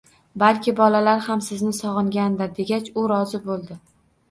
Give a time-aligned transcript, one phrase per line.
[0.43, 3.81] Balki, bolalar ham sizni sog'ingandir,-degach, u rozi bo'ldi.